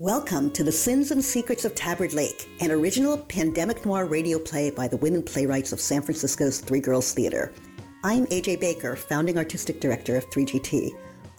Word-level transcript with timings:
Welcome 0.00 0.50
to 0.54 0.64
The 0.64 0.72
Sins 0.72 1.12
and 1.12 1.24
Secrets 1.24 1.64
of 1.64 1.76
Tabard 1.76 2.14
Lake, 2.14 2.48
an 2.58 2.72
original 2.72 3.16
pandemic 3.16 3.86
noir 3.86 4.06
radio 4.06 4.40
play 4.40 4.68
by 4.72 4.88
the 4.88 4.96
women 4.96 5.22
playwrights 5.22 5.70
of 5.70 5.80
San 5.80 6.02
Francisco's 6.02 6.58
Three 6.58 6.80
Girls 6.80 7.12
Theater. 7.14 7.52
I'm 8.02 8.26
AJ 8.26 8.58
Baker, 8.58 8.96
founding 8.96 9.38
artistic 9.38 9.80
director 9.80 10.16
of 10.16 10.28
3GT. 10.30 10.90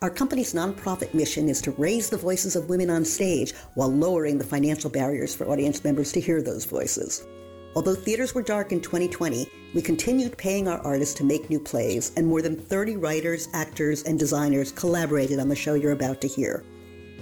Our 0.01 0.09
company's 0.09 0.53
nonprofit 0.53 1.13
mission 1.13 1.49
is 1.49 1.61
to 1.63 1.71
raise 1.71 2.09
the 2.09 2.15
voices 2.15 2.55
of 2.55 2.69
women 2.69 2.89
on 2.89 3.03
stage 3.03 3.53
while 3.73 3.91
lowering 3.91 4.37
the 4.37 4.45
financial 4.45 4.89
barriers 4.89 5.35
for 5.35 5.49
audience 5.49 5.83
members 5.83 6.13
to 6.13 6.21
hear 6.21 6.41
those 6.41 6.63
voices. 6.63 7.27
Although 7.75 7.95
theaters 7.95 8.33
were 8.33 8.41
dark 8.41 8.71
in 8.71 8.79
2020, 8.79 9.51
we 9.73 9.81
continued 9.81 10.37
paying 10.37 10.69
our 10.69 10.79
artists 10.79 11.15
to 11.15 11.25
make 11.25 11.49
new 11.49 11.59
plays, 11.59 12.13
and 12.15 12.25
more 12.25 12.41
than 12.41 12.55
30 12.55 12.95
writers, 12.95 13.49
actors, 13.51 14.03
and 14.03 14.17
designers 14.17 14.71
collaborated 14.71 15.39
on 15.39 15.49
the 15.49 15.57
show 15.57 15.73
you're 15.73 15.91
about 15.91 16.21
to 16.21 16.27
hear. 16.29 16.63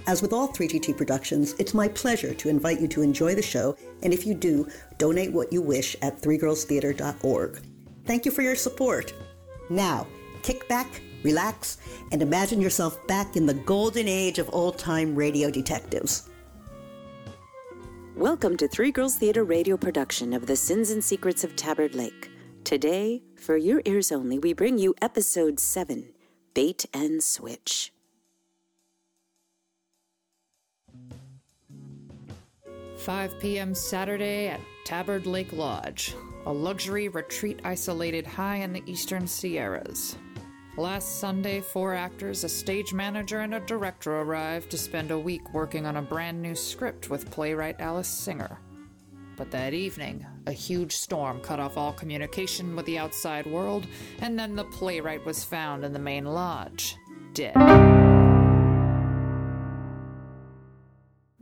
As 0.06 0.20
with 0.20 0.34
all 0.34 0.48
3GT 0.48 0.98
productions, 0.98 1.54
it's 1.58 1.72
my 1.72 1.88
pleasure 1.88 2.34
to 2.34 2.50
invite 2.50 2.78
you 2.78 2.86
to 2.88 3.00
enjoy 3.00 3.34
the 3.34 3.40
show, 3.40 3.74
and 4.02 4.12
if 4.12 4.26
you 4.26 4.34
do, 4.34 4.68
donate 4.98 5.32
what 5.32 5.50
you 5.50 5.62
wish 5.62 5.96
at 6.02 6.20
threegirlstheater.org. 6.20 7.62
Thank 8.04 8.26
you 8.26 8.30
for 8.30 8.42
your 8.42 8.54
support. 8.54 9.14
Now, 9.70 10.06
kick 10.42 10.68
back, 10.68 11.00
relax, 11.22 11.78
and 12.12 12.20
imagine 12.20 12.60
yourself 12.60 13.06
back 13.06 13.34
in 13.34 13.46
the 13.46 13.54
golden 13.54 14.06
age 14.06 14.38
of 14.38 14.50
old 14.52 14.76
time 14.76 15.14
radio 15.14 15.50
detectives. 15.50 16.28
Welcome 18.14 18.58
to 18.58 18.68
Three 18.68 18.92
Girls 18.92 19.16
Theater 19.16 19.42
radio 19.42 19.78
production 19.78 20.34
of 20.34 20.44
The 20.46 20.54
Sins 20.54 20.90
and 20.90 21.02
Secrets 21.02 21.44
of 21.44 21.56
Tabard 21.56 21.94
Lake. 21.94 22.30
Today, 22.62 23.22
for 23.36 23.56
your 23.56 23.80
ears 23.86 24.12
only, 24.12 24.38
we 24.38 24.52
bring 24.52 24.76
you 24.76 24.94
episode 25.00 25.58
7 25.58 26.12
Bait 26.52 26.84
and 26.92 27.22
Switch. 27.22 27.90
5 33.04 33.38
p.m. 33.38 33.74
Saturday 33.74 34.46
at 34.48 34.62
Tabard 34.84 35.26
Lake 35.26 35.52
Lodge, 35.52 36.14
a 36.46 36.52
luxury 36.52 37.08
retreat 37.08 37.60
isolated 37.62 38.26
high 38.26 38.56
in 38.56 38.72
the 38.72 38.82
eastern 38.86 39.26
Sierras. 39.26 40.16
Last 40.78 41.20
Sunday, 41.20 41.60
four 41.60 41.92
actors, 41.92 42.44
a 42.44 42.48
stage 42.48 42.94
manager, 42.94 43.40
and 43.40 43.56
a 43.56 43.60
director 43.60 44.22
arrived 44.22 44.70
to 44.70 44.78
spend 44.78 45.10
a 45.10 45.18
week 45.18 45.52
working 45.52 45.84
on 45.84 45.98
a 45.98 46.02
brand 46.02 46.40
new 46.40 46.54
script 46.54 47.10
with 47.10 47.30
playwright 47.30 47.78
Alice 47.78 48.08
Singer. 48.08 48.58
But 49.36 49.50
that 49.50 49.74
evening, 49.74 50.24
a 50.46 50.52
huge 50.52 50.96
storm 50.96 51.40
cut 51.40 51.60
off 51.60 51.76
all 51.76 51.92
communication 51.92 52.74
with 52.74 52.86
the 52.86 52.98
outside 52.98 53.44
world, 53.44 53.86
and 54.22 54.38
then 54.38 54.56
the 54.56 54.64
playwright 54.64 55.26
was 55.26 55.44
found 55.44 55.84
in 55.84 55.92
the 55.92 55.98
main 55.98 56.24
lodge, 56.24 56.96
dead. 57.34 58.13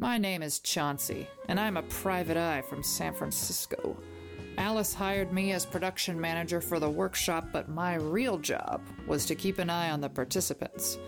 My 0.02 0.18
name 0.18 0.42
is 0.42 0.58
Chauncy, 0.58 1.28
and 1.46 1.60
I'm 1.60 1.76
a 1.76 1.84
private 1.84 2.36
eye 2.36 2.62
from 2.62 2.82
San 2.82 3.14
Francisco. 3.14 3.96
Alice 4.58 4.92
hired 4.92 5.32
me 5.32 5.52
as 5.52 5.64
production 5.64 6.20
manager 6.20 6.60
for 6.60 6.80
the 6.80 6.90
workshop, 6.90 7.50
but 7.52 7.68
my 7.68 7.94
real 7.94 8.36
job 8.36 8.82
was 9.06 9.24
to 9.26 9.36
keep 9.36 9.60
an 9.60 9.70
eye 9.70 9.92
on 9.92 10.00
the 10.00 10.08
participants. 10.08 10.98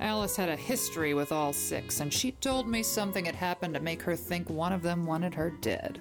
Alice 0.00 0.36
had 0.36 0.50
a 0.50 0.54
history 0.54 1.14
with 1.14 1.32
all 1.32 1.54
six, 1.54 2.00
and 2.00 2.12
she 2.12 2.32
told 2.32 2.68
me 2.68 2.82
something 2.82 3.24
had 3.24 3.34
happened 3.34 3.72
to 3.72 3.80
make 3.80 4.02
her 4.02 4.14
think 4.14 4.50
one 4.50 4.74
of 4.74 4.82
them 4.82 5.06
wanted 5.06 5.32
her 5.32 5.48
dead. 5.62 5.98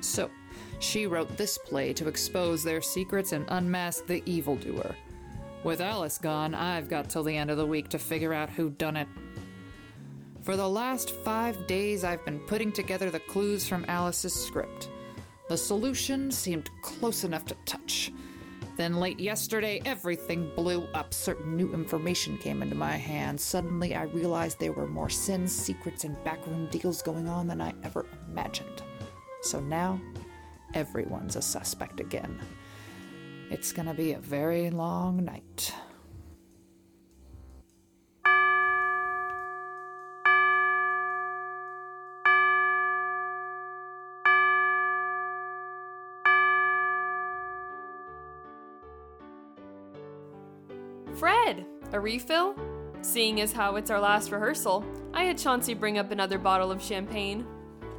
So, 0.00 0.30
she 0.78 1.06
wrote 1.06 1.38
this 1.38 1.56
play 1.56 1.94
to 1.94 2.06
expose 2.06 2.62
their 2.62 2.82
secrets 2.82 3.32
and 3.32 3.46
unmask 3.48 4.04
the 4.04 4.22
evildoer. 4.26 4.94
With 5.64 5.80
Alice 5.80 6.18
gone, 6.18 6.54
I've 6.54 6.90
got 6.90 7.08
till 7.08 7.22
the 7.22 7.38
end 7.38 7.50
of 7.50 7.56
the 7.56 7.66
week 7.66 7.88
to 7.88 7.98
figure 7.98 8.34
out 8.34 8.50
who 8.50 8.68
done 8.68 8.98
it 8.98 9.08
for 10.42 10.56
the 10.56 10.68
last 10.68 11.10
five 11.10 11.66
days, 11.66 12.04
I've 12.04 12.24
been 12.24 12.40
putting 12.40 12.72
together 12.72 13.10
the 13.10 13.20
clues 13.20 13.66
from 13.68 13.84
Alice's 13.88 14.34
script. 14.34 14.90
The 15.48 15.56
solution 15.56 16.30
seemed 16.30 16.70
close 16.82 17.24
enough 17.24 17.44
to 17.46 17.56
touch. 17.64 18.12
Then, 18.76 18.96
late 18.96 19.20
yesterday, 19.20 19.82
everything 19.84 20.50
blew 20.56 20.82
up. 20.94 21.12
Certain 21.12 21.56
new 21.56 21.72
information 21.72 22.38
came 22.38 22.62
into 22.62 22.74
my 22.74 22.96
hands. 22.96 23.42
Suddenly, 23.42 23.94
I 23.94 24.04
realized 24.04 24.58
there 24.58 24.72
were 24.72 24.88
more 24.88 25.10
sins, 25.10 25.52
secrets, 25.52 26.04
and 26.04 26.22
backroom 26.24 26.68
deals 26.70 27.02
going 27.02 27.28
on 27.28 27.46
than 27.46 27.60
I 27.60 27.74
ever 27.84 28.06
imagined. 28.28 28.82
So 29.42 29.60
now, 29.60 30.00
everyone's 30.74 31.36
a 31.36 31.42
suspect 31.42 32.00
again. 32.00 32.40
It's 33.50 33.72
gonna 33.72 33.94
be 33.94 34.14
a 34.14 34.18
very 34.18 34.70
long 34.70 35.24
night. 35.24 35.74
Fred, 51.14 51.64
a 51.92 52.00
refill? 52.00 52.54
Seeing 53.02 53.40
as 53.40 53.52
how 53.52 53.76
it's 53.76 53.90
our 53.90 54.00
last 54.00 54.30
rehearsal, 54.30 54.84
I 55.12 55.24
had 55.24 55.38
Chauncy 55.38 55.74
bring 55.74 55.98
up 55.98 56.10
another 56.10 56.38
bottle 56.38 56.70
of 56.70 56.82
champagne. 56.82 57.46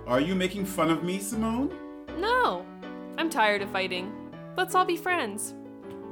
Are 0.08 0.20
you 0.20 0.36
making 0.36 0.66
fun 0.66 0.90
of 0.90 1.04
me, 1.04 1.20
Simone? 1.20 1.74
No, 2.18 2.66
I'm 3.18 3.30
tired 3.30 3.62
of 3.62 3.70
fighting. 3.70 4.12
Let's 4.58 4.76
all 4.76 4.86
be 4.86 4.98
friends. 4.98 5.54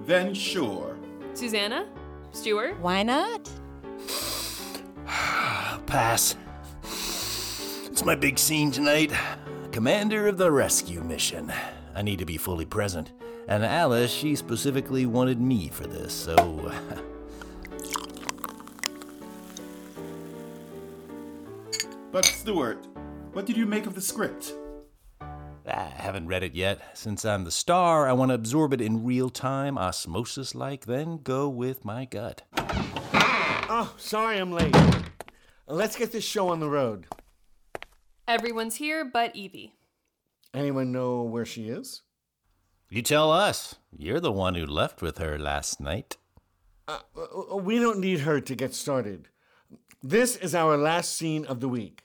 Then 0.01 0.33
sure. 0.33 0.97
Susanna? 1.33 1.87
Stuart? 2.31 2.79
Why 2.79 3.03
not? 3.03 3.49
Pass. 5.85 6.35
It's 6.83 8.05
my 8.05 8.15
big 8.15 8.39
scene 8.39 8.71
tonight. 8.71 9.11
Commander 9.71 10.27
of 10.27 10.37
the 10.37 10.51
rescue 10.51 11.01
mission. 11.01 11.51
I 11.95 12.01
need 12.01 12.19
to 12.19 12.25
be 12.25 12.37
fully 12.37 12.65
present. 12.65 13.11
And 13.47 13.65
Alice, 13.65 14.11
she 14.11 14.35
specifically 14.35 15.05
wanted 15.05 15.39
me 15.41 15.69
for 15.69 15.87
this, 15.87 16.13
so. 16.13 16.71
But, 22.11 22.25
Stuart, 22.25 22.85
what 23.31 23.45
did 23.45 23.55
you 23.55 23.65
make 23.65 23.85
of 23.85 23.95
the 23.95 24.01
script? 24.01 24.53
Ah, 25.21 25.29
I 25.65 26.01
haven't 26.01 26.27
read 26.27 26.43
it 26.43 26.53
yet. 26.53 26.97
Since 26.97 27.23
I'm 27.23 27.45
the 27.45 27.51
star, 27.51 28.05
I 28.05 28.11
want 28.11 28.29
to 28.29 28.35
absorb 28.35 28.73
it 28.73 28.81
in 28.81 29.05
real 29.05 29.29
time, 29.29 29.77
osmosis 29.77 30.53
like, 30.53 30.85
then 30.85 31.19
go 31.23 31.47
with 31.47 31.85
my 31.85 32.03
gut. 32.03 32.41
Oh, 33.73 33.93
sorry 33.95 34.37
I'm 34.37 34.51
late. 34.51 34.75
Let's 35.67 35.95
get 35.95 36.11
this 36.11 36.25
show 36.25 36.49
on 36.49 36.59
the 36.59 36.67
road. 36.67 37.07
Everyone's 38.27 38.75
here 38.75 39.05
but 39.05 39.33
Evie. 39.33 39.73
Anyone 40.53 40.91
know 40.91 41.23
where 41.23 41.45
she 41.45 41.69
is? 41.69 42.01
You 42.89 43.01
tell 43.01 43.31
us. 43.31 43.75
You're 43.95 44.19
the 44.19 44.31
one 44.31 44.55
who 44.55 44.65
left 44.65 45.01
with 45.01 45.17
her 45.17 45.39
last 45.39 45.79
night. 45.79 46.17
Uh, 46.87 46.99
we 47.55 47.79
don't 47.79 47.99
need 47.99 48.21
her 48.21 48.41
to 48.41 48.55
get 48.55 48.73
started. 48.73 49.29
This 50.03 50.35
is 50.35 50.53
our 50.53 50.77
last 50.77 51.15
scene 51.15 51.45
of 51.45 51.59
the 51.61 51.69
week. 51.69 52.03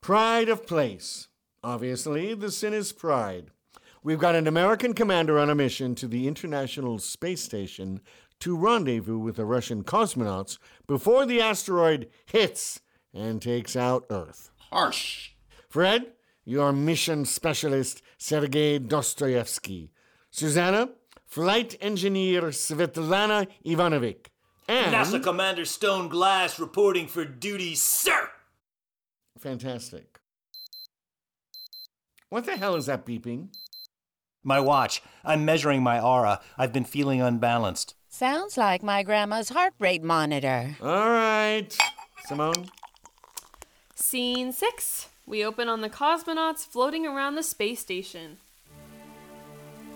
Pride 0.00 0.48
of 0.48 0.66
place. 0.66 1.28
Obviously, 1.64 2.34
the 2.34 2.50
sin 2.50 2.74
is 2.74 2.92
pride. 2.92 3.50
We've 4.02 4.18
got 4.18 4.34
an 4.34 4.46
American 4.46 4.92
commander 4.92 5.38
on 5.38 5.50
a 5.50 5.54
mission 5.54 5.94
to 5.96 6.06
the 6.06 6.28
International 6.28 6.98
Space 6.98 7.40
Station 7.40 8.00
to 8.40 8.56
rendezvous 8.56 9.18
with 9.18 9.36
the 9.36 9.44
Russian 9.44 9.82
cosmonauts 9.82 10.58
before 10.86 11.26
the 11.26 11.40
asteroid 11.40 12.08
hits 12.26 12.80
and 13.12 13.42
takes 13.42 13.74
out 13.76 14.04
Earth. 14.10 14.50
Harsh. 14.70 15.30
Fred, 15.68 16.12
your 16.48 16.72
mission 16.72 17.26
specialist, 17.26 18.00
Sergei 18.16 18.78
Dostoevsky. 18.78 19.92
Susanna, 20.30 20.88
flight 21.26 21.76
engineer 21.78 22.40
Svetlana 22.44 23.46
Ivanovic. 23.66 24.28
And 24.66 24.94
NASA 24.94 25.22
Commander 25.22 25.66
Stone 25.66 26.08
Glass 26.08 26.58
reporting 26.58 27.06
for 27.06 27.24
duty, 27.26 27.74
sir! 27.74 28.30
fantastic. 29.38 30.18
What 32.30 32.44
the 32.46 32.56
hell 32.56 32.74
is 32.76 32.86
that 32.86 33.06
beeping? 33.06 33.48
My 34.42 34.58
watch. 34.58 35.02
I'm 35.24 35.44
measuring 35.44 35.82
my 35.82 36.00
aura. 36.00 36.40
I've 36.56 36.72
been 36.72 36.84
feeling 36.84 37.20
unbalanced. 37.20 37.94
Sounds 38.08 38.56
like 38.56 38.82
my 38.82 39.02
grandma's 39.02 39.50
heart 39.50 39.74
rate 39.78 40.02
monitor. 40.02 40.76
All 40.82 41.10
right, 41.10 41.68
Simone. 42.26 42.70
Scene 43.94 44.52
6. 44.52 45.08
We 45.28 45.44
open 45.44 45.68
on 45.68 45.82
the 45.82 45.90
cosmonauts 45.90 46.66
floating 46.66 47.06
around 47.06 47.34
the 47.34 47.42
space 47.42 47.80
station. 47.80 48.38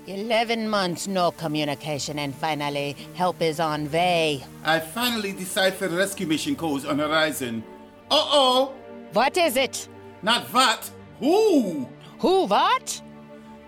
Eleven 0.07 0.69
months 0.69 1.09
no 1.09 1.31
communication, 1.31 2.19
and 2.19 2.35
finally, 2.35 2.95
help 3.15 3.41
is 3.41 3.59
on 3.59 3.91
way. 3.91 4.45
I 4.63 4.79
finally 4.79 5.33
deciphered 5.33 5.93
rescue 5.93 6.27
mission 6.27 6.55
codes 6.55 6.85
on 6.85 6.99
Horizon. 6.99 7.65
Uh 8.11 8.27
oh! 8.29 8.75
What 9.15 9.39
is 9.39 9.57
it? 9.57 9.89
Not 10.21 10.43
what? 10.53 10.91
Who? 11.21 11.89
Who 12.19 12.47
what? 12.47 13.01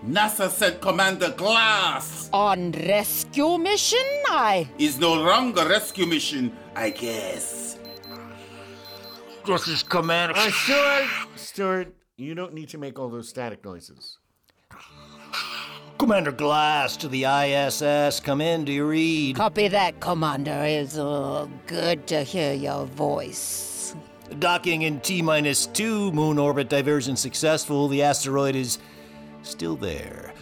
NASA 0.05 0.51
sent 0.51 0.81
Commander 0.81 1.31
Glass! 1.31 2.29
On 2.31 2.73
rescue 2.73 3.57
mission? 3.57 4.05
I. 4.27 4.69
Is 4.77 4.99
no 4.99 5.15
longer 5.15 5.67
rescue 5.67 6.05
mission, 6.05 6.55
I 6.75 6.91
guess. 6.91 7.79
This 9.47 9.67
is 9.67 9.83
Commander. 9.83 10.33
Uh, 10.35 10.49
Stuart, 10.49 11.07
Stuart, 11.35 11.95
you 12.17 12.33
don't 12.33 12.53
need 12.53 12.67
to 12.69 12.79
make 12.79 12.97
all 12.97 13.09
those 13.09 13.29
static 13.29 13.63
noises. 13.63 14.17
Commander 15.99 16.31
Glass 16.31 16.97
to 16.97 17.07
the 17.07 17.25
ISS. 17.25 18.19
Come 18.21 18.41
in, 18.41 18.65
do 18.65 18.71
you 18.71 18.87
read? 18.87 19.35
Copy 19.35 19.67
that, 19.67 19.99
Commander. 19.99 20.63
It's 20.63 20.97
uh, 20.97 21.47
good 21.67 22.07
to 22.07 22.23
hear 22.23 22.53
your 22.53 22.87
voice. 22.87 23.95
Docking 24.39 24.81
in 24.81 24.99
T 25.01 25.21
minus 25.21 25.67
two, 25.67 26.11
moon 26.11 26.39
orbit 26.39 26.67
diversion 26.67 27.15
successful. 27.15 27.87
The 27.87 28.01
asteroid 28.01 28.55
is 28.55 28.79
still 29.43 29.75
there. 29.75 30.33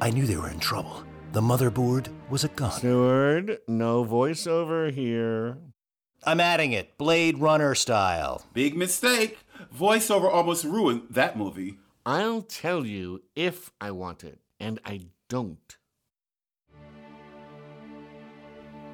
I 0.00 0.08
knew 0.10 0.24
they 0.24 0.38
were 0.38 0.50
in 0.50 0.60
trouble. 0.60 1.04
The 1.32 1.42
motherboard 1.42 2.08
was 2.30 2.44
a 2.44 2.48
gun. 2.48 2.70
Stuart, 2.70 3.68
no 3.68 4.02
voiceover 4.02 4.90
here. 4.90 5.58
I'm 6.26 6.40
adding 6.40 6.72
it, 6.72 6.96
Blade 6.96 7.38
Runner 7.38 7.74
style. 7.74 8.44
Big 8.52 8.76
mistake. 8.76 9.38
Voiceover 9.76 10.32
almost 10.32 10.64
ruined 10.64 11.02
that 11.10 11.36
movie. 11.36 11.78
I'll 12.06 12.42
tell 12.42 12.86
you 12.86 13.22
if 13.34 13.70
I 13.80 13.90
want 13.90 14.24
it, 14.24 14.38
and 14.58 14.80
I 14.84 15.02
don't. 15.28 15.76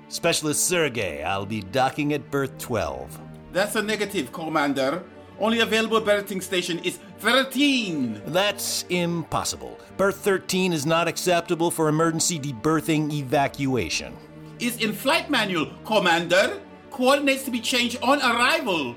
Specialist 0.09 0.67
Sergey, 0.67 1.23
I'll 1.23 1.47
be 1.47 1.61
docking 1.61 2.13
at 2.15 2.31
berth 2.31 2.59
12. 2.59 3.21
That's 3.53 3.77
a 3.77 3.83
negative, 3.83 4.33
Commander. 4.33 5.05
Only 5.39 5.61
available 5.61 6.01
berthing 6.01 6.41
station 6.41 6.81
is 6.81 6.99
13. 7.21 8.21
That's 8.27 8.85
impossible. 8.91 9.79
Berth 9.97 10.17
13 10.17 10.73
is 10.73 10.85
not 10.85 11.07
acceptable 11.07 11.71
for 11.71 11.89
emergency 11.89 12.39
deberthing 12.41 13.13
evacuation. 13.13 14.17
Is 14.59 14.77
in 14.79 14.93
flight 14.93 15.31
manual, 15.31 15.67
Commander. 15.85 16.61
Coordinates 16.91 17.45
to 17.45 17.51
be 17.51 17.61
changed 17.61 17.99
on 18.03 18.19
arrival. 18.21 18.95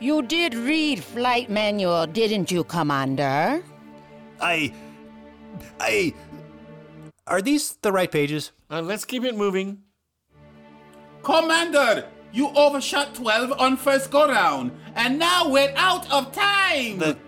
You 0.00 0.22
did 0.22 0.54
read 0.54 1.04
flight 1.04 1.50
manual, 1.50 2.06
didn't 2.06 2.50
you, 2.50 2.64
Commander? 2.64 3.62
I. 4.40 4.72
I. 5.78 6.14
Are 7.26 7.42
these 7.42 7.76
the 7.82 7.92
right 7.92 8.10
pages? 8.10 8.52
Uh, 8.70 8.80
let's 8.80 9.04
keep 9.04 9.24
it 9.24 9.36
moving. 9.36 9.82
Commander, 11.22 12.06
you 12.32 12.48
overshot 12.48 13.14
12 13.14 13.52
on 13.60 13.76
first 13.76 14.10
go 14.10 14.26
round, 14.26 14.72
and 14.94 15.18
now 15.18 15.48
we're 15.48 15.72
out 15.76 16.10
of 16.10 16.32
time. 16.32 16.98
The 16.98 17.18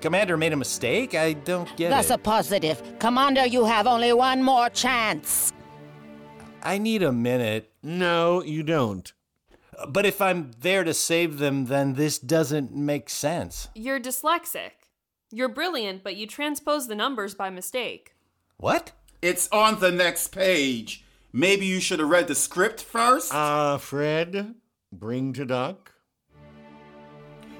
commander 0.00 0.36
made 0.36 0.52
a 0.52 0.56
mistake? 0.56 1.14
I 1.14 1.32
don't 1.32 1.68
get 1.76 1.90
That's 1.90 2.10
it. 2.10 2.14
a 2.14 2.18
positive. 2.18 2.80
Commander, 3.00 3.46
you 3.46 3.64
have 3.64 3.86
only 3.88 4.12
one 4.12 4.42
more 4.42 4.70
chance. 4.70 5.52
I 6.62 6.78
need 6.78 7.02
a 7.02 7.10
minute. 7.12 7.72
No, 7.82 8.42
you 8.42 8.62
don't. 8.62 9.12
But 9.88 10.06
if 10.06 10.20
I'm 10.20 10.52
there 10.60 10.84
to 10.84 10.92
save 10.94 11.38
them, 11.38 11.66
then 11.66 11.94
this 11.94 12.18
doesn't 12.18 12.74
make 12.74 13.08
sense. 13.08 13.68
You're 13.74 14.00
dyslexic. 14.00 14.72
You're 15.30 15.48
brilliant, 15.48 16.02
but 16.02 16.16
you 16.16 16.26
transpose 16.26 16.86
the 16.88 16.94
numbers 16.94 17.34
by 17.34 17.50
mistake. 17.50 18.14
What? 18.56 18.92
It's 19.22 19.48
on 19.52 19.80
the 19.80 19.90
next 19.92 20.28
page. 20.28 21.04
Maybe 21.32 21.66
you 21.66 21.80
should 21.80 22.00
have 22.00 22.08
read 22.08 22.26
the 22.26 22.34
script 22.34 22.82
first. 22.82 23.32
Uh, 23.32 23.78
Fred, 23.78 24.54
bring 24.92 25.32
to 25.34 25.44
dock. 25.44 25.92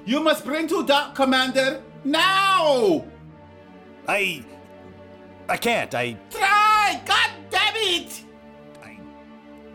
you 0.05 0.19
must 0.19 0.43
bring 0.43 0.67
to 0.67 0.85
dock, 0.85 1.15
Commander, 1.15 1.81
now! 2.03 3.05
I. 4.07 4.43
I 5.47 5.57
can't. 5.57 5.93
I 5.95 6.13
Try! 6.29 7.01
God 7.05 7.29
damn 7.49 7.75
it! 7.75 8.23
I 8.83 8.97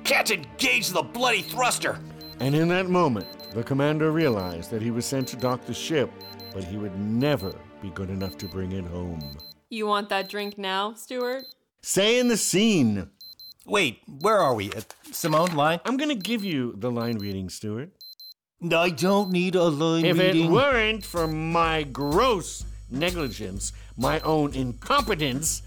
can't 0.05 0.31
engage 0.31 0.89
the 0.89 1.03
bloody 1.03 1.43
thruster. 1.43 1.99
And 2.41 2.55
in 2.55 2.69
that 2.69 2.89
moment, 2.89 3.27
the 3.53 3.65
commander 3.65 4.13
realized 4.13 4.71
that 4.71 4.83
he 4.83 4.91
was 4.91 5.07
sent 5.07 5.27
to 5.29 5.37
dock 5.37 5.65
the 5.65 5.73
ship, 5.73 6.11
but 6.53 6.63
he 6.65 6.77
would 6.77 6.99
never 6.99 7.55
be 7.81 7.91
good 7.91 8.11
enough 8.11 8.37
to 8.39 8.47
bring 8.47 8.73
it 8.73 8.85
home. 8.85 9.21
You 9.71 9.87
want 9.87 10.11
that 10.11 10.29
drink 10.29 10.59
now, 10.59 10.95
Stuart? 10.95 11.45
Say 11.83 12.19
in 12.19 12.29
the 12.29 12.37
scene. 12.37 13.09
Wait, 13.65 14.01
where 14.21 14.39
are 14.39 14.55
we? 14.55 14.71
Uh, 14.73 14.83
Simone, 15.13 15.55
line? 15.57 15.81
I'm 15.85 15.97
going 15.97 16.11
to 16.11 16.15
give 16.15 16.45
you 16.45 16.75
the 16.77 16.91
line 16.91 17.19
reading, 17.19 17.49
Stuart. 17.49 17.91
I 18.71 18.91
don't 18.91 19.31
need 19.31 19.55
a 19.55 19.65
line 19.65 20.05
If 20.05 20.19
reading. 20.19 20.45
If 20.45 20.51
it 20.51 20.53
weren't 20.53 21.05
for 21.05 21.27
my 21.27 21.83
gross 21.85 22.65
negligence, 22.91 23.73
my 23.97 24.21
own 24.21 24.55
incompetence, 24.55 25.63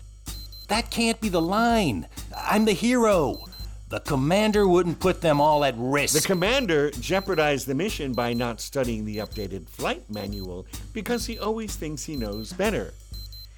That 0.69 0.91
can't 0.91 1.19
be 1.19 1.29
the 1.29 1.41
line. 1.41 2.07
I'm 2.37 2.65
the 2.65 2.73
hero. 2.73 3.48
The 3.89 3.99
commander 4.01 4.67
wouldn't 4.67 4.99
put 4.99 5.21
them 5.21 5.41
all 5.41 5.65
at 5.65 5.73
risk. 5.77 6.13
the 6.13 6.27
commander 6.27 6.91
jeopardized 6.91 7.65
the 7.65 7.73
mission 7.73 8.13
by 8.13 8.33
not 8.33 8.61
studying 8.61 9.03
the 9.03 9.17
updated 9.17 9.67
flight 9.67 10.07
manual 10.09 10.67
because 10.93 11.25
he 11.25 11.39
always 11.39 11.75
thinks 11.75 12.03
he 12.03 12.15
knows 12.15 12.53
better. 12.53 12.93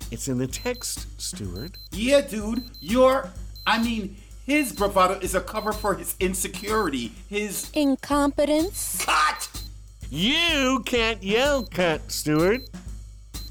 It's 0.09 0.29
in 0.29 0.37
the 0.37 0.47
text, 0.47 1.21
Stuart. 1.21 1.77
Yeah, 1.91 2.21
dude, 2.21 2.63
your. 2.79 3.29
I 3.67 3.83
mean, 3.83 4.15
his 4.45 4.71
bravado 4.71 5.19
is 5.19 5.35
a 5.35 5.41
cover 5.41 5.73
for 5.73 5.95
his 5.95 6.15
insecurity. 6.19 7.11
His. 7.29 7.69
Incompetence? 7.73 9.03
Cut! 9.05 9.49
You 10.09 10.81
can't 10.85 11.23
yell 11.23 11.63
cut, 11.63 12.11
Stuart. 12.11 12.69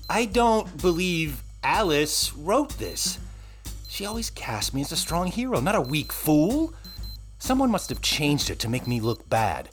I 0.09 0.25
don't 0.25 0.81
believe 0.81 1.43
Alice 1.63 2.35
wrote 2.35 2.79
this. 2.79 3.19
She 4.01 4.07
always 4.07 4.31
cast 4.31 4.73
me 4.73 4.81
as 4.81 4.93
a 4.93 4.97
strong 4.97 5.27
hero, 5.27 5.61
not 5.61 5.75
a 5.75 5.81
weak 5.83 6.11
fool. 6.11 6.73
Someone 7.39 7.71
must 7.71 7.91
have 7.91 8.01
changed 8.01 8.49
it 8.49 8.59
to 8.61 8.69
make 8.71 8.87
me 8.87 8.99
look 8.99 9.29
bad. 9.29 9.69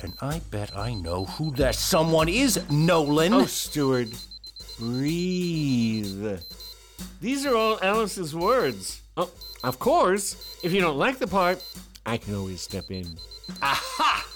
And 0.00 0.14
I 0.22 0.40
bet 0.50 0.74
I 0.74 0.94
know 0.94 1.26
who 1.26 1.50
that 1.56 1.74
someone 1.74 2.30
is, 2.30 2.58
Nolan. 2.70 3.34
Oh, 3.34 3.44
Stuart, 3.44 4.08
breathe. 4.78 6.40
These 7.20 7.44
are 7.44 7.54
all 7.54 7.78
Alice's 7.82 8.34
words. 8.34 9.02
Oh, 9.18 9.30
of 9.62 9.78
course, 9.78 10.58
if 10.64 10.72
you 10.72 10.80
don't 10.80 10.96
like 10.96 11.18
the 11.18 11.26
part, 11.26 11.62
I 12.06 12.16
can 12.16 12.34
always 12.34 12.62
step 12.62 12.90
in. 12.90 13.18
Aha! 13.60 14.26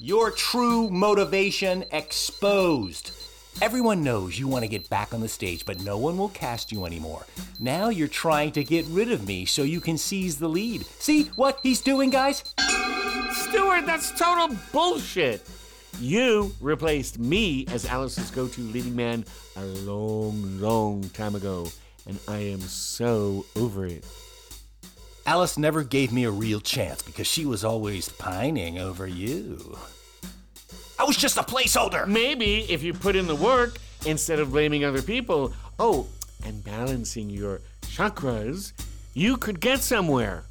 Your 0.00 0.32
true 0.32 0.90
motivation 0.90 1.84
exposed. 1.92 3.12
Everyone 3.60 4.04
knows 4.04 4.38
you 4.38 4.46
want 4.46 4.62
to 4.62 4.68
get 4.68 4.88
back 4.88 5.12
on 5.12 5.20
the 5.20 5.26
stage, 5.26 5.66
but 5.66 5.82
no 5.82 5.98
one 5.98 6.16
will 6.16 6.28
cast 6.28 6.70
you 6.70 6.86
anymore. 6.86 7.26
Now 7.58 7.88
you're 7.88 8.06
trying 8.06 8.52
to 8.52 8.62
get 8.62 8.86
rid 8.86 9.10
of 9.10 9.26
me 9.26 9.46
so 9.46 9.64
you 9.64 9.80
can 9.80 9.98
seize 9.98 10.38
the 10.38 10.48
lead. 10.48 10.86
See 11.00 11.24
what 11.34 11.58
he's 11.60 11.80
doing, 11.80 12.10
guys? 12.10 12.44
Stuart, 13.32 13.84
that's 13.84 14.16
total 14.16 14.56
bullshit. 14.72 15.44
You 15.98 16.54
replaced 16.60 17.18
me 17.18 17.66
as 17.72 17.84
Alice's 17.84 18.30
go 18.30 18.46
to 18.46 18.60
leading 18.60 18.94
man 18.94 19.24
a 19.56 19.64
long, 19.64 20.60
long 20.60 21.02
time 21.10 21.34
ago, 21.34 21.66
and 22.06 22.16
I 22.28 22.38
am 22.38 22.60
so 22.60 23.44
over 23.56 23.86
it. 23.86 24.04
Alice 25.26 25.58
never 25.58 25.82
gave 25.82 26.12
me 26.12 26.22
a 26.24 26.30
real 26.30 26.60
chance 26.60 27.02
because 27.02 27.26
she 27.26 27.44
was 27.44 27.64
always 27.64 28.08
pining 28.08 28.78
over 28.78 29.08
you. 29.08 29.76
I 30.98 31.04
was 31.04 31.16
just 31.16 31.36
a 31.36 31.42
placeholder. 31.42 32.06
Maybe 32.06 32.60
if 32.70 32.82
you 32.82 32.92
put 32.92 33.14
in 33.14 33.26
the 33.26 33.36
work 33.36 33.78
instead 34.04 34.40
of 34.40 34.50
blaming 34.50 34.84
other 34.84 35.02
people, 35.02 35.52
oh, 35.78 36.08
and 36.44 36.64
balancing 36.64 37.30
your 37.30 37.60
chakras, 37.82 38.72
you 39.14 39.36
could 39.36 39.60
get 39.60 39.80
somewhere. 39.80 40.44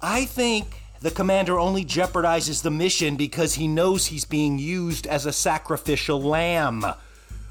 I 0.00 0.26
think 0.26 0.82
the 1.00 1.10
commander 1.10 1.58
only 1.58 1.84
jeopardizes 1.84 2.62
the 2.62 2.70
mission 2.70 3.16
because 3.16 3.54
he 3.54 3.68
knows 3.68 4.06
he's 4.06 4.24
being 4.24 4.58
used 4.58 5.06
as 5.06 5.26
a 5.26 5.32
sacrificial 5.32 6.20
lamb. 6.20 6.84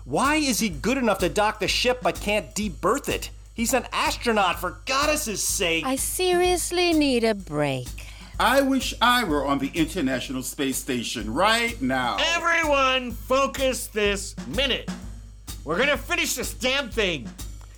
Why 0.05 0.35
is 0.35 0.59
he 0.59 0.69
good 0.69 0.97
enough 0.97 1.19
to 1.19 1.29
dock 1.29 1.59
the 1.59 1.67
ship 1.67 1.99
but 2.01 2.19
can't 2.21 2.53
deberth 2.55 3.09
it? 3.09 3.29
He's 3.53 3.73
an 3.73 3.85
astronaut, 3.91 4.59
for 4.59 4.79
goddess's 4.85 5.41
sake. 5.43 5.85
I 5.85 5.95
seriously 5.95 6.93
need 6.93 7.23
a 7.23 7.33
break. 7.33 8.06
I 8.39 8.61
wish 8.61 8.93
I 9.01 9.23
were 9.23 9.43
on 9.47 9.57
the 9.57 9.71
International 9.73 10.43
Space 10.43 10.77
Station 10.77 11.33
right 11.33 11.81
now. 11.81 12.17
Everyone, 12.35 13.11
focus 13.11 13.87
this 13.87 14.35
minute. 14.45 14.91
We're 15.63 15.79
gonna 15.79 15.97
finish 15.97 16.35
this 16.35 16.53
damn 16.53 16.91
thing. 16.91 17.27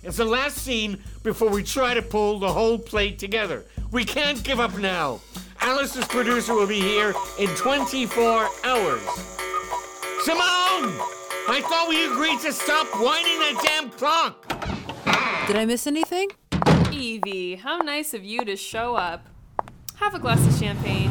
It's 0.02 0.18
the 0.18 0.26
last 0.26 0.58
scene 0.58 1.02
before 1.22 1.48
we 1.48 1.62
try 1.62 1.94
to 1.94 2.02
pull 2.02 2.38
the 2.38 2.52
whole 2.52 2.78
plate 2.78 3.18
together. 3.18 3.64
We 3.90 4.04
can't 4.04 4.42
give 4.44 4.60
up 4.60 4.76
now. 4.76 5.20
Alice's 5.62 6.06
producer 6.06 6.52
will 6.52 6.66
be 6.66 6.80
here 6.80 7.14
in 7.38 7.48
24 7.56 8.48
hours. 8.64 9.02
Simone! 10.24 10.92
I 11.48 11.62
thought 11.70 11.86
we 11.88 12.04
agreed 12.04 12.38
to 12.40 12.52
stop 12.52 12.86
winding 13.00 13.38
that 13.38 13.62
damn 13.64 13.88
clock. 13.88 14.46
Did 15.46 15.56
I 15.56 15.64
miss 15.64 15.86
anything? 15.86 16.28
Evie, 16.92 17.56
how 17.56 17.78
nice 17.78 18.12
of 18.12 18.24
you 18.24 18.44
to 18.44 18.56
show 18.56 18.94
up. 18.94 19.29
Have 20.00 20.14
a 20.14 20.18
glass 20.18 20.44
of 20.46 20.58
champagne. 20.58 21.10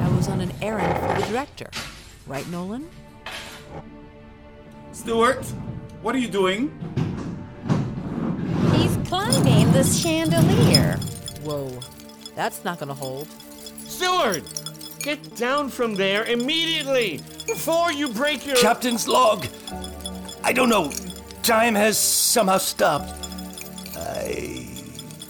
I 0.00 0.08
was 0.16 0.26
on 0.26 0.40
an 0.40 0.52
errand 0.60 0.98
for 0.98 1.20
the 1.20 1.32
director. 1.32 1.70
Right, 2.26 2.46
Nolan? 2.48 2.90
Stuart, 4.90 5.44
what 6.02 6.16
are 6.16 6.18
you 6.18 6.28
doing? 6.28 6.72
He's 8.74 8.96
climbing 9.08 9.70
the 9.70 9.84
chandelier. 9.84 10.98
Whoa. 11.44 11.78
That's 12.34 12.64
not 12.64 12.80
gonna 12.80 12.94
hold. 12.94 13.28
Stuart! 13.86 14.42
Get 14.98 15.36
down 15.36 15.68
from 15.68 15.94
there 15.94 16.24
immediately 16.24 17.20
before 17.46 17.92
you 17.92 18.08
break 18.08 18.44
your. 18.44 18.56
Captain's 18.56 19.06
log. 19.06 19.46
I 20.42 20.52
don't 20.52 20.68
know. 20.68 20.92
Time 21.44 21.76
has 21.76 21.96
somehow 21.96 22.58
stopped. 22.58 23.14
I 23.96 24.66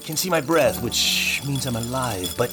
can 0.03 0.17
see 0.17 0.31
my 0.31 0.41
breath, 0.41 0.83
which 0.83 1.43
means 1.47 1.67
I'm 1.67 1.77
alive, 1.77 2.35
but 2.39 2.51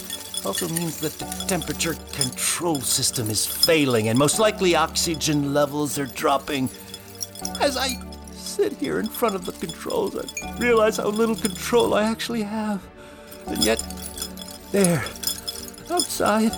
also 0.48 0.70
means 0.70 1.02
that 1.02 1.12
the 1.20 1.26
temperature 1.46 1.94
control 2.14 2.80
system 2.80 3.30
is 3.30 3.46
failing 3.46 4.08
and 4.08 4.18
most 4.18 4.40
likely 4.40 4.78
oxygen 4.78 5.54
levels 5.54 6.00
are 6.00 6.06
dropping. 6.06 6.70
As 7.60 7.76
I 7.76 8.00
sit 8.32 8.72
here 8.78 9.02
in 9.02 9.10
front 9.10 9.36
of 9.36 9.46
the 9.46 9.52
controls, 9.52 10.16
I 10.16 10.58
realize 10.58 10.98
how 10.98 11.10
little 11.10 11.36
control 11.36 11.94
I 11.94 12.04
actually 12.04 12.44
have. 12.44 12.82
And 13.48 13.62
yet, 13.62 13.84
there, 14.72 15.04
outside, 15.92 16.54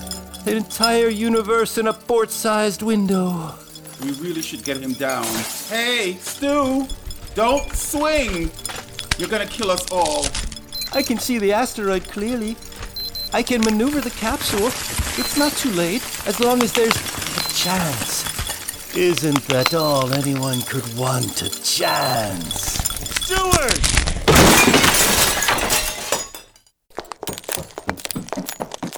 an 0.46 0.58
entire 0.58 1.10
universe 1.10 1.80
in 1.80 1.88
a 1.88 1.94
port 1.94 2.30
sized 2.30 2.84
window. 2.84 3.56
We 4.04 4.12
really 4.12 4.44
should 4.44 4.64
get 4.64 4.78
him 4.78 4.94
down. 4.94 5.26
Hey, 5.68 6.14
Stu! 6.22 6.88
Don't 7.34 7.74
swing! 7.74 8.52
You're 9.18 9.30
gonna 9.30 9.48
kill 9.48 9.72
us 9.72 9.92
all. 9.92 10.28
I 10.94 11.02
can 11.02 11.18
see 11.18 11.40
the 11.40 11.54
asteroid 11.54 12.04
clearly. 12.04 12.56
I 13.32 13.44
can 13.44 13.62
maneuver 13.62 14.02
the 14.02 14.10
capsule. 14.10 14.68
It's 15.20 15.38
not 15.38 15.52
too 15.52 15.70
late, 15.72 16.02
as 16.26 16.40
long 16.40 16.64
as 16.64 16.74
there's 16.74 16.96
a 16.96 17.54
chance. 17.54 18.26
Isn't 18.96 19.48
that 19.50 19.76
all 19.76 20.12
anyone 20.14 20.62
could 20.64 20.98
want? 20.98 21.44
A 21.44 21.50
chance. 21.62 22.80
Stuart! 23.22 23.80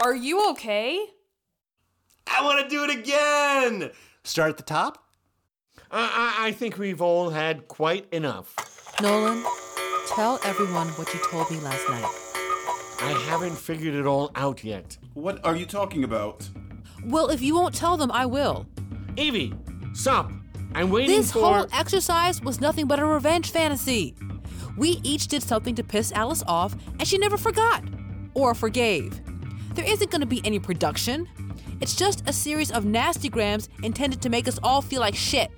Are 0.01 0.15
you 0.15 0.49
okay? 0.51 1.05
I 2.27 2.43
want 2.43 2.63
to 2.63 2.69
do 2.69 2.85
it 2.85 2.99
again! 2.99 3.91
Start 4.23 4.51
at 4.51 4.57
the 4.57 4.63
top? 4.63 5.03
I, 5.91 6.37
I, 6.39 6.47
I 6.47 6.51
think 6.53 6.77
we've 6.77 7.01
all 7.01 7.31
had 7.31 7.67
quite 7.67 8.07
enough. 8.13 8.55
Nolan, 9.01 9.43
tell 10.07 10.39
everyone 10.45 10.87
what 10.89 11.13
you 11.13 11.19
told 11.29 11.51
me 11.51 11.59
last 11.59 11.89
night. 11.89 12.20
I 13.03 13.11
haven't 13.27 13.55
figured 13.57 13.95
it 13.95 14.05
all 14.05 14.31
out 14.35 14.63
yet. 14.63 14.97
What 15.13 15.43
are 15.45 15.55
you 15.55 15.65
talking 15.65 16.03
about? 16.03 16.47
Well, 17.03 17.29
if 17.29 17.41
you 17.41 17.55
won't 17.55 17.73
tell 17.73 17.97
them, 17.97 18.11
I 18.11 18.25
will. 18.25 18.67
Evie, 19.17 19.53
stop. 19.93 20.31
I'm 20.73 20.89
waiting 20.89 21.15
for 21.15 21.21
This 21.21 21.31
for. 21.31 21.39
whole 21.39 21.67
exercise 21.73 22.41
was 22.41 22.61
nothing 22.61 22.85
but 22.87 22.99
a 22.99 23.05
revenge 23.05 23.51
fantasy. 23.51 24.15
We 24.77 24.99
each 25.03 25.27
did 25.27 25.43
something 25.43 25.75
to 25.75 25.83
piss 25.83 26.11
Alice 26.13 26.43
off, 26.47 26.75
and 26.99 27.07
she 27.07 27.17
never 27.17 27.37
forgot 27.37 27.83
or 28.35 28.53
forgave. 28.53 29.19
There 29.73 29.85
isn't 29.85 30.11
going 30.11 30.21
to 30.21 30.27
be 30.27 30.41
any 30.45 30.59
production. 30.59 31.27
It's 31.81 31.95
just 31.95 32.27
a 32.29 32.33
series 32.33 32.71
of 32.71 32.85
nasty 32.85 33.27
grams 33.29 33.67
intended 33.83 34.21
to 34.21 34.29
make 34.29 34.47
us 34.47 34.59
all 34.63 34.81
feel 34.81 35.01
like 35.01 35.15
shit. 35.15 35.49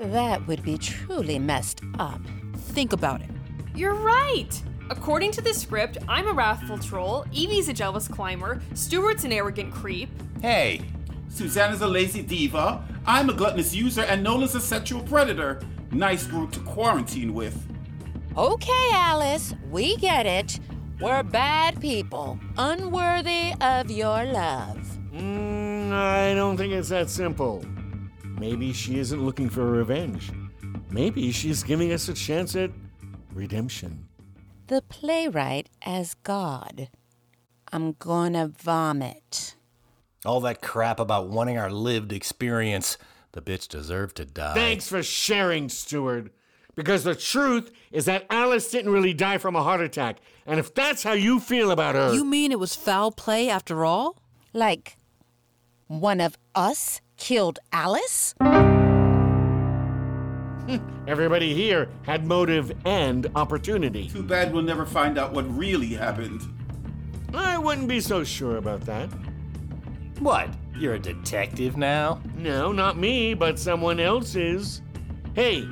That 0.00 0.44
would 0.46 0.62
be 0.62 0.78
truly 0.78 1.38
messed 1.38 1.82
up. 1.98 2.20
Think 2.56 2.92
about 2.92 3.20
it. 3.20 3.30
You're 3.74 3.94
right! 3.94 4.50
According 4.96 5.32
to 5.32 5.42
the 5.42 5.52
script, 5.52 5.98
I'm 6.08 6.28
a 6.28 6.32
wrathful 6.32 6.78
troll, 6.78 7.26
Evie's 7.32 7.68
a 7.68 7.72
jealous 7.72 8.08
climber, 8.08 8.62
Stuart's 8.74 9.24
an 9.24 9.32
arrogant 9.32 9.74
creep. 9.74 10.08
Hey, 10.40 10.82
Susanna's 11.28 11.82
a 11.82 11.86
lazy 11.86 12.22
diva, 12.22 12.82
I'm 13.04 13.28
a 13.28 13.34
gluttonous 13.34 13.74
user, 13.74 14.02
and 14.02 14.22
Nolan's 14.22 14.54
a 14.54 14.60
sexual 14.60 15.02
predator. 15.02 15.60
Nice 15.90 16.26
group 16.26 16.52
to 16.52 16.60
quarantine 16.60 17.34
with. 17.34 17.60
Okay, 18.36 18.90
Alice, 18.92 19.54
we 19.70 19.96
get 19.96 20.26
it. 20.26 20.60
We're 21.00 21.22
bad 21.24 21.80
people, 21.80 22.38
unworthy 22.56 23.52
of 23.60 23.90
your 23.90 24.24
love. 24.24 24.78
Mm, 25.12 25.92
I 25.92 26.34
don't 26.34 26.56
think 26.56 26.72
it's 26.72 26.88
that 26.88 27.10
simple. 27.10 27.64
Maybe 28.38 28.72
she 28.72 28.98
isn't 29.00 29.22
looking 29.22 29.50
for 29.50 29.66
revenge. 29.66 30.30
Maybe 30.90 31.30
she's 31.32 31.62
giving 31.62 31.92
us 31.92 32.08
a 32.08 32.14
chance 32.14 32.56
at 32.56 32.70
redemption. 33.34 34.08
The 34.66 34.82
playwright 34.82 35.68
as 35.84 36.14
God. 36.22 36.88
I'm 37.72 37.92
gonna 37.98 38.48
vomit. 38.48 39.56
all 40.24 40.40
that 40.40 40.62
crap 40.62 40.98
about 40.98 41.28
wanting 41.28 41.58
our 41.58 41.70
lived 41.70 42.10
experience. 42.12 42.96
The 43.32 43.42
bitch 43.42 43.68
deserved 43.68 44.16
to 44.16 44.24
die. 44.24 44.54
Thanks 44.54 44.88
for 44.88 45.02
sharing, 45.02 45.68
Stuart. 45.68 46.32
Because 46.76 47.04
the 47.04 47.14
truth 47.14 47.70
is 47.92 48.06
that 48.06 48.24
Alice 48.30 48.70
didn't 48.70 48.90
really 48.92 49.12
die 49.12 49.36
from 49.38 49.54
a 49.54 49.62
heart 49.62 49.80
attack. 49.82 50.18
And 50.46 50.58
if 50.58 50.72
that's 50.72 51.02
how 51.02 51.12
you 51.12 51.40
feel 51.40 51.70
about 51.70 51.94
her. 51.94 52.14
You 52.14 52.24
mean 52.24 52.52
it 52.52 52.58
was 52.58 52.74
foul 52.74 53.10
play 53.12 53.50
after 53.50 53.84
all? 53.84 54.16
Like, 54.54 54.96
one 55.88 56.20
of 56.20 56.38
us 56.54 57.00
killed 57.18 57.58
Alice? 57.72 58.34
Everybody 61.06 61.54
here 61.54 61.88
had 62.02 62.26
motive 62.26 62.72
and 62.84 63.30
opportunity. 63.34 64.08
Too 64.08 64.22
bad 64.22 64.52
we'll 64.52 64.62
never 64.62 64.86
find 64.86 65.18
out 65.18 65.32
what 65.32 65.44
really 65.56 65.88
happened. 65.88 66.42
I 67.34 67.58
wouldn't 67.58 67.88
be 67.88 68.00
so 68.00 68.24
sure 68.24 68.56
about 68.56 68.82
that. 68.82 69.08
What? 70.20 70.48
You're 70.76 70.94
a 70.94 70.98
detective 70.98 71.76
now? 71.76 72.20
No, 72.36 72.72
not 72.72 72.96
me, 72.96 73.34
but 73.34 73.58
someone 73.58 74.00
else 74.00 74.34
is. 74.34 74.82
Hey, 75.34 75.68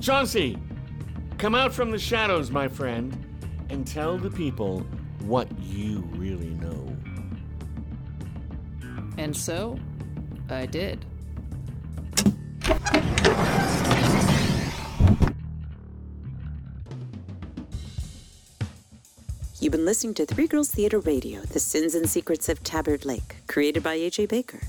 Chauncy, 0.00 0.58
come 1.38 1.54
out 1.54 1.72
from 1.72 1.90
the 1.90 1.98
shadows, 1.98 2.50
my 2.50 2.68
friend, 2.68 3.16
and 3.70 3.86
tell 3.86 4.18
the 4.18 4.30
people 4.30 4.80
what 5.20 5.48
you 5.60 6.00
really 6.14 6.50
know. 6.50 6.96
And 9.18 9.36
so, 9.36 9.78
I 10.48 10.66
did. 10.66 11.04
You've 19.60 19.72
been 19.72 19.84
listening 19.84 20.14
to 20.14 20.24
Three 20.24 20.46
Girls 20.46 20.70
Theater 20.70 21.00
Radio, 21.00 21.42
The 21.42 21.60
Sins 21.60 21.94
and 21.94 22.08
Secrets 22.08 22.48
of 22.48 22.64
Tabard 22.64 23.04
Lake, 23.04 23.36
created 23.46 23.82
by 23.82 23.92
A.J. 23.92 24.24
Baker. 24.24 24.60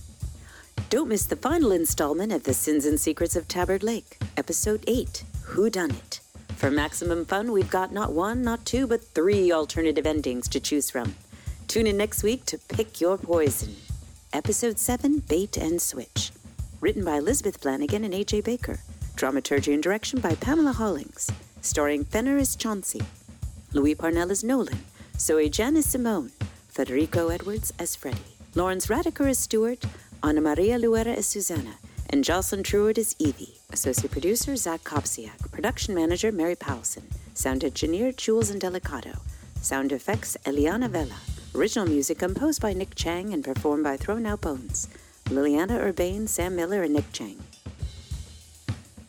Don't 0.90 1.08
miss 1.08 1.24
the 1.24 1.38
final 1.38 1.72
installment 1.72 2.34
of 2.34 2.44
The 2.44 2.54
Sins 2.54 2.86
and 2.86 3.00
Secrets 3.00 3.38
of 3.38 3.48
Tabard 3.48 3.84
Lake, 3.84 4.18
Episode 4.36 4.84
8 4.88 5.24
Who 5.44 5.70
Done 5.70 5.92
It? 5.92 6.20
For 6.58 6.70
maximum 6.70 7.24
fun, 7.24 7.54
we've 7.54 7.70
got 7.70 7.94
not 7.94 8.12
one, 8.12 8.42
not 8.42 8.66
two, 8.66 8.86
but 8.86 9.02
three 9.02 9.50
alternative 9.50 10.06
endings 10.06 10.50
to 10.50 10.60
choose 10.60 10.90
from. 10.90 11.16
Tune 11.70 11.88
in 11.88 11.96
next 11.96 12.22
week 12.22 12.46
to 12.48 12.58
pick 12.58 13.00
your 13.00 13.18
poison. 13.18 13.78
Episode 14.34 14.78
7 14.78 15.20
Bait 15.20 15.56
and 15.56 15.82
Switch. 15.82 16.32
Written 16.82 17.06
by 17.06 17.16
Elizabeth 17.16 17.56
Flanagan 17.62 18.04
and 18.04 18.14
A.J. 18.14 18.42
Baker. 18.42 18.80
Dramaturgy 19.16 19.74
and 19.74 19.82
direction 19.82 20.20
by 20.20 20.36
Pamela 20.36 20.74
Hollings. 20.74 21.32
Starring 21.62 22.04
Fenner 22.04 22.36
as 22.36 22.58
Chauncy. 22.58 23.04
Louis 23.74 23.96
Parnell 23.96 24.32
as 24.32 24.44
Nolan, 24.44 24.84
Zoe 25.18 25.50
Jen 25.50 25.78
as 25.78 25.86
Simone, 25.86 26.32
Federico 26.68 27.30
Edwards 27.30 27.72
as 27.80 27.96
Freddie, 27.96 28.36
Lawrence 28.54 28.88
Radiker 28.88 29.30
as 29.30 29.40
Stuart, 29.40 29.86
Ana 30.22 30.42
Maria 30.42 30.78
Luera 30.78 31.16
as 31.16 31.26
Susanna, 31.26 31.76
and 32.10 32.24
Jocelyn 32.24 32.64
Truitt 32.64 32.98
as 32.98 33.16
Evie. 33.18 33.60
Associate 33.72 34.12
producer 34.12 34.58
Zach 34.58 34.84
Kopsiak, 34.84 35.50
production 35.52 35.96
manager 35.96 36.34
Mary 36.34 36.58
Powelson, 36.58 37.04
sound 37.34 37.64
engineer 37.64 38.12
Jules 38.12 38.52
Indelicato, 38.52 39.20
sound 39.62 39.94
effects 39.94 40.36
Eliana 40.44 40.90
Vela, 40.90 41.22
original 41.56 41.88
music 41.88 42.20
composed 42.20 42.62
by 42.62 42.74
Nick 42.74 42.96
Chang 42.96 43.34
and 43.34 43.42
performed 43.42 43.86
by 43.86 43.96
Thrown 43.96 44.26
Out 44.26 44.42
Bones, 44.42 44.90
Liliana 45.26 45.80
Urbane, 45.80 46.28
Sam 46.28 46.58
Miller, 46.58 46.84
and 46.84 46.94
Nick 46.94 47.14
Chang. 47.14 47.40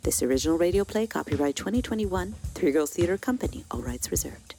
This 0.05 0.21
original 0.21 0.59
radio 0.59 0.85
play, 0.85 1.07
copyright 1.07 1.55
2021, 1.55 2.35
Three 2.55 2.73
Girls 2.73 2.91
Theater 2.91 3.17
Company, 3.17 3.65
all 3.71 3.83
rights 3.83 4.11
reserved. 4.11 4.57